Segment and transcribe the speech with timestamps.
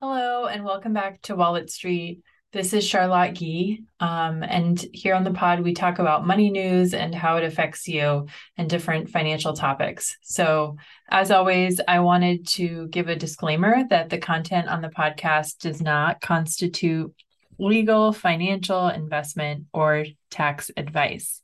[0.00, 2.22] Hello, and welcome back to Wallet Street.
[2.52, 3.82] This is Charlotte Gee.
[3.98, 7.88] Um, and here on the pod, we talk about money news and how it affects
[7.88, 10.16] you and different financial topics.
[10.22, 10.76] So,
[11.10, 15.82] as always, I wanted to give a disclaimer that the content on the podcast does
[15.82, 17.12] not constitute
[17.58, 21.42] legal, financial, investment, or tax advice.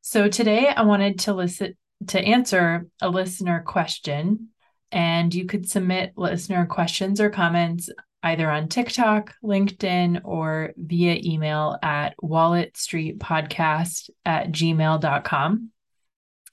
[0.00, 1.74] So, today I wanted to listen
[2.06, 4.48] to answer a listener question
[4.92, 7.90] and you could submit listener questions or comments
[8.22, 15.70] either on TikTok, LinkedIn, or via email at walletstreetpodcast at gmail.com.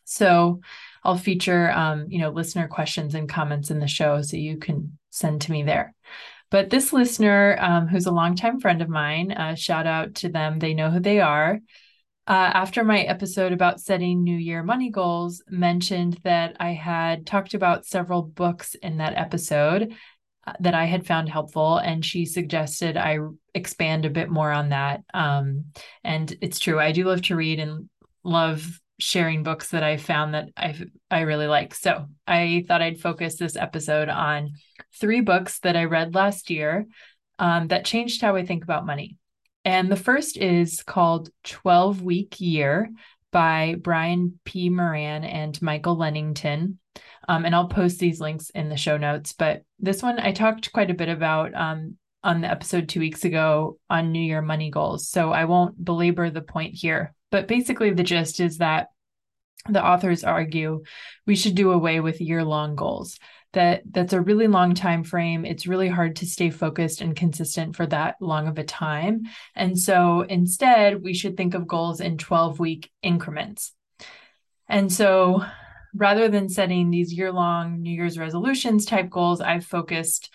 [0.05, 0.61] So
[1.03, 4.97] I'll feature, um, you know, listener questions and comments in the show so you can
[5.09, 5.93] send to me there.
[6.49, 10.59] But this listener, um, who's a longtime friend of mine, uh, shout out to them.
[10.59, 11.59] They know who they are
[12.27, 17.53] uh, after my episode about setting New Year money goals, mentioned that I had talked
[17.53, 19.93] about several books in that episode
[20.45, 23.19] uh, that I had found helpful, and she suggested I
[23.53, 25.03] expand a bit more on that.
[25.13, 25.65] Um,
[26.03, 27.89] and it's true, I do love to read and
[28.25, 30.75] love sharing books that I found that I
[31.09, 31.73] I really like.
[31.75, 34.53] So I thought I'd focus this episode on
[34.99, 36.87] three books that I read last year
[37.39, 39.15] um, that changed how I think about money.
[39.67, 42.89] And the first is called 12 Week Year
[43.33, 44.69] by Brian P.
[44.69, 46.79] Moran and Michael Lennington.
[47.27, 49.33] Um, and I'll post these links in the show notes.
[49.33, 53.25] But this one I talked quite a bit about um, on the episode two weeks
[53.25, 55.09] ago on New Year money goals.
[55.09, 57.13] So I won't belabor the point here.
[57.29, 58.87] But basically, the gist is that
[59.67, 60.83] the authors argue
[61.25, 63.19] we should do away with year long goals
[63.53, 65.45] that that's a really long time frame.
[65.45, 69.23] It's really hard to stay focused and consistent for that long of a time.
[69.55, 73.73] And so instead we should think of goals in 12 week increments.
[74.67, 75.43] And so
[75.93, 80.29] rather than setting these year long new year's resolutions type goals i've focused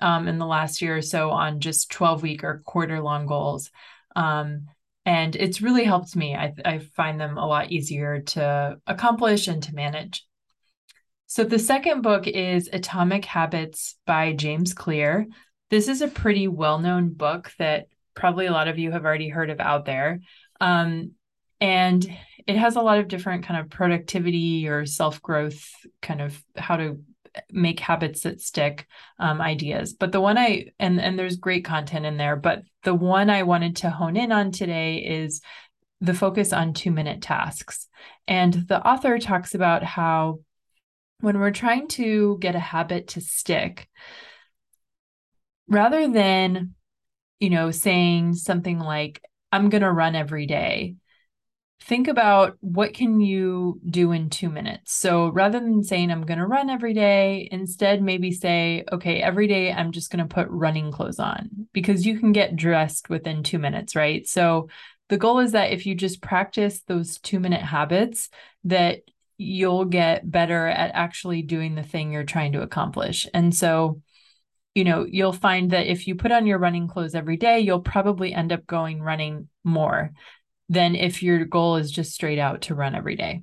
[0.00, 3.70] um, in the last year or so on just 12 week or quarter long goals.
[4.14, 4.66] Um,
[5.04, 6.34] and it's really helped me.
[6.34, 10.26] I, I find them a lot easier to accomplish and to manage
[11.26, 15.26] so the second book is Atomic Habits by James Clear.
[15.70, 19.50] This is a pretty well-known book that probably a lot of you have already heard
[19.50, 20.20] of out there.
[20.60, 21.12] Um,
[21.60, 22.06] and
[22.46, 25.70] it has a lot of different kind of productivity or self-growth
[26.00, 27.00] kind of how to
[27.50, 28.86] make habits that stick
[29.18, 32.94] um, ideas but the one i and and there's great content in there but the
[32.94, 35.42] one i wanted to hone in on today is
[36.00, 37.88] the focus on two minute tasks
[38.26, 40.38] and the author talks about how
[41.20, 43.88] when we're trying to get a habit to stick,
[45.68, 46.74] rather than,
[47.40, 49.22] you know, saying something like,
[49.52, 50.96] I'm going to run every day,
[51.82, 54.92] think about what can you do in two minutes.
[54.94, 59.46] So rather than saying i'm going to run every day instead maybe say okay every
[59.46, 63.42] day i'm just going to put running clothes on because you can get dressed within
[63.42, 64.26] two minutes right?
[64.26, 64.68] So
[65.08, 68.30] the goal is that if you just practice those two minute habits
[68.64, 69.02] that
[69.38, 73.26] you'll get better at actually doing the thing you're trying to accomplish.
[73.34, 74.00] And so,
[74.74, 77.80] you know, you'll find that if you put on your running clothes every day, you'll
[77.80, 80.12] probably end up going running more
[80.68, 83.42] than if your goal is just straight out to run every day.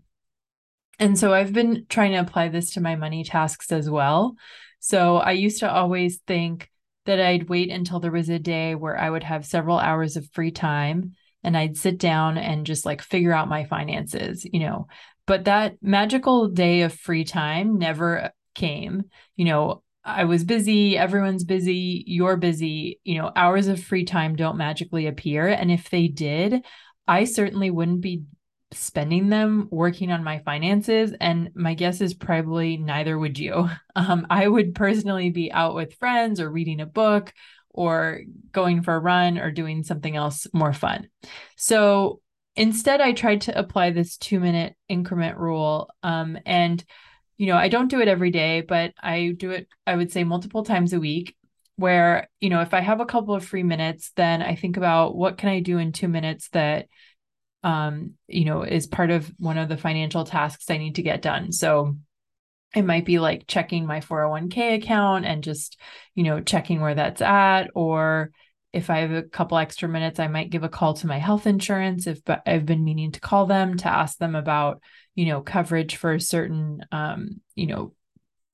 [1.00, 4.36] And so I've been trying to apply this to my money tasks as well.
[4.80, 6.70] So I used to always think
[7.06, 10.30] that I'd wait until there was a day where I would have several hours of
[10.32, 14.88] free time and I'd sit down and just like figure out my finances, you know,
[15.26, 19.04] but that magical day of free time never came.
[19.36, 23.00] You know, I was busy, everyone's busy, you're busy.
[23.04, 25.48] You know, hours of free time don't magically appear.
[25.48, 26.66] And if they did,
[27.08, 28.24] I certainly wouldn't be
[28.72, 31.14] spending them working on my finances.
[31.22, 33.70] And my guess is probably neither would you.
[33.96, 37.32] Um, I would personally be out with friends or reading a book
[37.74, 41.10] or going for a run or doing something else more fun.
[41.58, 42.22] So
[42.56, 46.84] instead i tried to apply this two minute increment rule um, and
[47.38, 50.24] you know i don't do it every day but i do it i would say
[50.24, 51.36] multiple times a week
[51.76, 55.16] where you know if i have a couple of free minutes then i think about
[55.16, 56.88] what can i do in two minutes that
[57.64, 61.22] um you know is part of one of the financial tasks i need to get
[61.22, 61.96] done so
[62.74, 65.80] it might be like checking my 401k account and just
[66.16, 68.32] you know checking where that's at or
[68.74, 71.46] if I have a couple extra minutes, I might give a call to my health
[71.46, 74.82] insurance if I've been meaning to call them to ask them about,
[75.14, 77.94] you know, coverage for a certain, um, you know,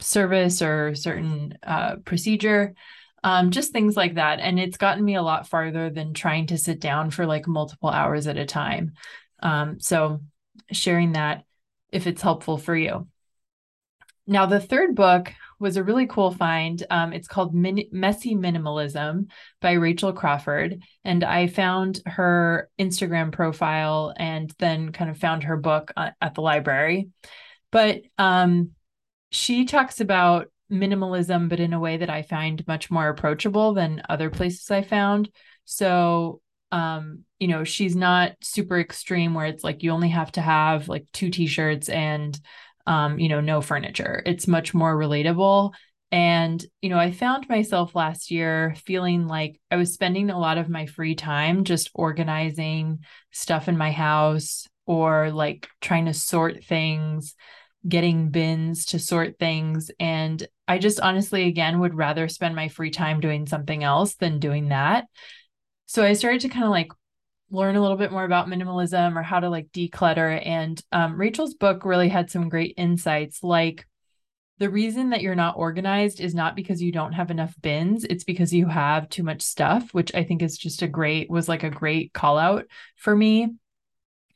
[0.02, 2.74] service or certain uh, procedure,
[3.24, 4.42] um, just things like that.
[4.42, 7.90] And it's gotten me a lot farther than trying to sit down for like multiple
[7.90, 8.94] hours at a time.
[9.42, 10.20] Um, so
[10.70, 11.46] sharing that
[11.92, 13.08] if it's helpful for you.
[14.30, 16.82] Now, the third book was a really cool find.
[16.92, 20.84] Um, it's called Min- Messy Minimalism by Rachel Crawford.
[21.04, 26.36] And I found her Instagram profile and then kind of found her book uh, at
[26.36, 27.10] the library.
[27.72, 28.72] But um,
[29.32, 34.04] she talks about minimalism, but in a way that I find much more approachable than
[34.08, 35.30] other places I found.
[35.66, 36.42] So,
[36.72, 40.88] um, you know, she's not super extreme where it's like you only have to have
[40.88, 42.40] like two t-shirts and
[42.88, 44.22] um, you know, no furniture.
[44.26, 45.74] It's much more relatable.
[46.12, 50.58] And, you know, I found myself last year feeling like I was spending a lot
[50.58, 56.64] of my free time just organizing stuff in my house or like trying to sort
[56.64, 57.36] things,
[57.88, 59.92] getting bins to sort things.
[60.00, 64.40] And I just honestly, again, would rather spend my free time doing something else than
[64.40, 65.06] doing that.
[65.86, 66.92] So I started to kind of like
[67.52, 70.42] learn a little bit more about minimalism or how to like declutter.
[70.46, 73.86] And um, Rachel's book really had some great insights like,
[74.60, 78.26] the reason that you're not organized is not because you don't have enough bins it's
[78.26, 81.64] because you have too much stuff which i think is just a great was like
[81.64, 82.66] a great call out
[82.98, 83.48] for me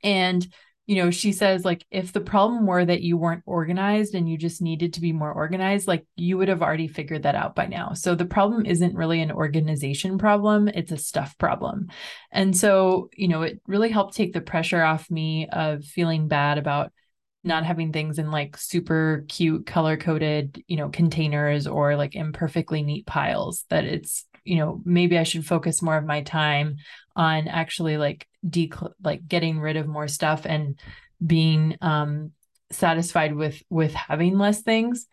[0.01, 0.48] and
[0.86, 4.38] you know, she says, like, if the problem were that you weren't organized and you
[4.38, 7.68] just needed to be more organized, like, you would have already figured that out by
[7.68, 7.94] now.
[7.94, 11.88] So the problem isn't really an organization problem, it's a stuff problem.
[12.32, 16.58] And so, you know, it really helped take the pressure off me of feeling bad
[16.58, 16.92] about
[17.44, 22.84] not having things in like super cute color coded you know containers or like imperfectly
[22.84, 26.78] neat piles that it's you know maybe i should focus more of my time
[27.16, 28.72] on actually like de
[29.04, 30.80] like getting rid of more stuff and
[31.25, 32.31] being um
[32.72, 35.07] satisfied with with having less things.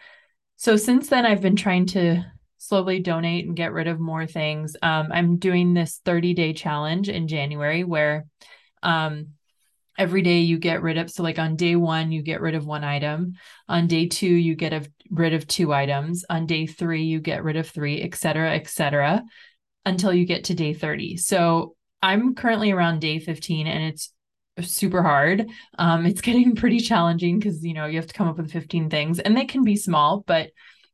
[0.56, 2.24] So since then i've been trying to
[2.58, 4.76] slowly donate and get rid of more things.
[4.82, 8.26] Um i'm doing this 30 day challenge in january where
[8.82, 9.28] um
[9.98, 12.66] every day you get rid of so like on day one you get rid of
[12.66, 13.34] one item.
[13.68, 16.24] On day two you get a, rid of two items.
[16.30, 19.22] On day three you get rid of three et cetera et cetera
[19.84, 24.12] until you get to day 30 so i'm currently around day 15 and it's
[24.62, 25.48] super hard.
[25.78, 28.90] Um, it's getting pretty challenging because you know you have to come up with 15
[28.90, 30.50] things and they can be small but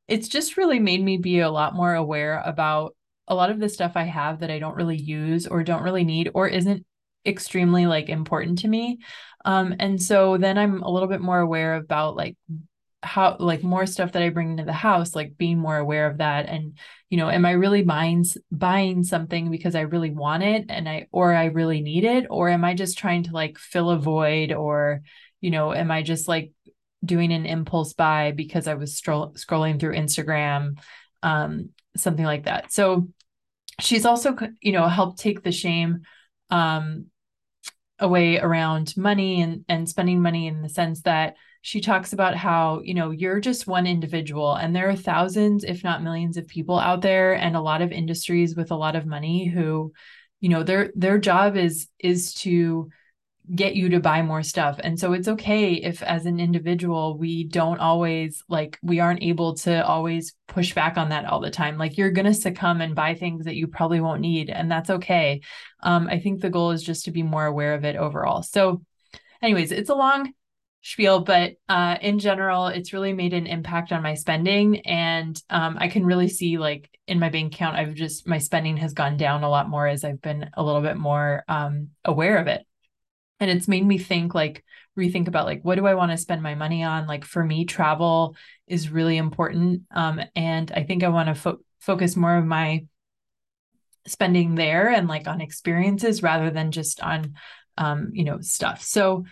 [0.08, 2.94] it's just really made me be a lot more aware about
[3.28, 6.04] a lot of the stuff i have that i don't really use or don't really
[6.04, 6.84] need or isn't
[7.24, 8.98] extremely like important to me.
[9.44, 12.36] Um and so then i'm a little bit more aware about like
[13.06, 16.18] how like more stuff that i bring into the house like being more aware of
[16.18, 16.78] that and
[17.10, 21.06] you know am i really buying buying something because i really want it and i
[21.12, 22.26] or i really need it?
[22.28, 25.02] Or am i just trying to like fill a void or
[25.40, 26.52] you know am i just like
[27.04, 30.78] doing an impulse buy because i was stro- scrolling through instagram
[31.22, 32.72] um something like that?
[32.72, 33.08] So
[33.80, 36.02] she's also you know helped take the shame
[36.50, 37.06] um
[37.98, 41.34] a way around money and and spending money in the sense that
[41.66, 45.82] she talks about how you know you're just one individual and there are thousands if
[45.82, 49.04] not millions of people out there and a lot of industries with a lot of
[49.04, 49.92] money who
[50.40, 52.88] you know their their job is is to
[53.52, 54.80] get you to buy more stuff.
[54.82, 59.54] And so it's okay if as an individual we don't always like we aren't able
[59.58, 61.78] to always push back on that all the time.
[61.78, 64.90] Like you're going to succumb and buy things that you probably won't need and that's
[64.90, 65.42] okay.
[65.82, 68.42] Um I think the goal is just to be more aware of it overall.
[68.42, 68.82] So
[69.42, 70.32] anyways, it's a long
[70.86, 74.80] spiel, but uh, in general, it's really made an impact on my spending.
[74.80, 78.76] And um, I can really see, like, in my bank account, I've just, my spending
[78.78, 82.38] has gone down a lot more as I've been a little bit more um, aware
[82.38, 82.64] of it.
[83.40, 84.64] And it's made me think like
[84.98, 87.06] rethink about like what do i want to spend my money on?
[87.06, 88.34] Like for me travel
[88.66, 92.86] is really important um, and i think i want to fo- focus more of my
[94.06, 97.34] spending there and like on experiences rather than just on
[97.78, 98.82] um, you know stuff.
[98.82, 99.24] So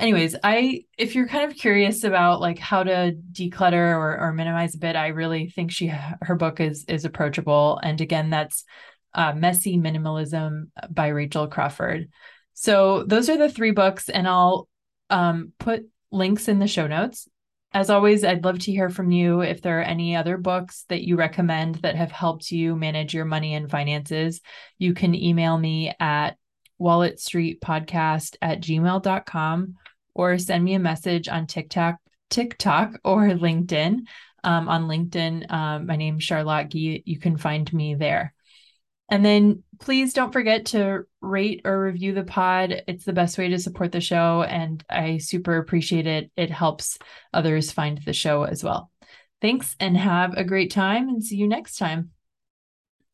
[0.00, 4.74] anyways i if you're kind of curious about like how to declutter or, or minimize
[4.74, 5.92] a bit i really think she
[6.22, 8.64] her book is is approachable and again that's
[9.12, 12.08] uh, messy minimalism by rachel crawford
[12.60, 14.68] so those are the three books, and I'll
[15.08, 17.26] um, put links in the show notes.
[17.72, 21.00] As always, I'd love to hear from you if there are any other books that
[21.00, 24.42] you recommend that have helped you manage your money and finances.
[24.76, 26.36] You can email me at
[26.78, 29.74] walletstreetpodcast at gmail.com
[30.14, 31.96] or send me a message on TikTok,
[32.30, 34.00] TikTok or LinkedIn.
[34.42, 37.02] Um, on LinkedIn, um, my name's Charlotte Gee.
[37.04, 38.32] You can find me there.
[39.10, 42.84] And then please don't forget to rate or review the pod.
[42.86, 44.42] It's the best way to support the show.
[44.42, 46.30] And I super appreciate it.
[46.36, 46.98] It helps
[47.34, 48.90] others find the show as well.
[49.42, 52.10] Thanks and have a great time and see you next time.